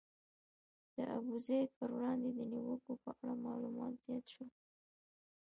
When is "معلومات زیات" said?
3.45-4.25